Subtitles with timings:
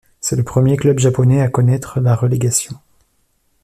[0.19, 2.75] C'est le premier club japonais a connaître la relégation.